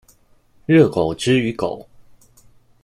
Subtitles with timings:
[0.65, 1.87] 熱狗之於狗